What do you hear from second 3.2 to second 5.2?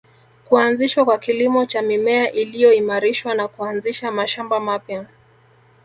na kuanzisha mashamba mapya